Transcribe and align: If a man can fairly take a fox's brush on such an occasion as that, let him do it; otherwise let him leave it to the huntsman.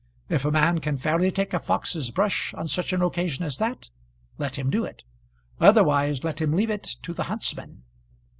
If 0.29 0.45
a 0.45 0.51
man 0.51 0.79
can 0.79 0.97
fairly 0.97 1.29
take 1.29 1.53
a 1.53 1.59
fox's 1.59 2.09
brush 2.09 2.55
on 2.55 2.67
such 2.67 2.91
an 2.91 3.03
occasion 3.03 3.45
as 3.45 3.59
that, 3.59 3.91
let 4.39 4.55
him 4.55 4.71
do 4.71 4.83
it; 4.83 5.03
otherwise 5.59 6.23
let 6.23 6.41
him 6.41 6.53
leave 6.53 6.71
it 6.71 6.95
to 7.03 7.13
the 7.13 7.25
huntsman. 7.25 7.83